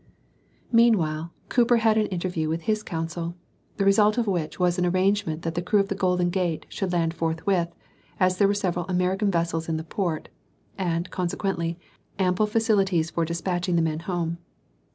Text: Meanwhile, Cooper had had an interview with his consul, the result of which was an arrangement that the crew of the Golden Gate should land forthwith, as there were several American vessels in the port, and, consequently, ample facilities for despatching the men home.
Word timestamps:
Meanwhile, 0.71 1.31
Cooper 1.49 1.77
had 1.77 1.95
had 1.95 2.07
an 2.07 2.11
interview 2.11 2.49
with 2.49 2.61
his 2.63 2.81
consul, 2.81 3.35
the 3.77 3.85
result 3.85 4.17
of 4.17 4.25
which 4.25 4.59
was 4.59 4.79
an 4.79 4.85
arrangement 4.87 5.43
that 5.43 5.53
the 5.53 5.61
crew 5.61 5.79
of 5.79 5.89
the 5.89 5.93
Golden 5.93 6.31
Gate 6.31 6.65
should 6.69 6.91
land 6.91 7.13
forthwith, 7.13 7.67
as 8.19 8.37
there 8.39 8.47
were 8.47 8.55
several 8.55 8.85
American 8.87 9.29
vessels 9.29 9.69
in 9.69 9.77
the 9.77 9.83
port, 9.83 10.29
and, 10.75 11.11
consequently, 11.11 11.77
ample 12.17 12.47
facilities 12.47 13.11
for 13.11 13.25
despatching 13.25 13.75
the 13.75 13.83
men 13.83 13.99
home. 13.99 14.39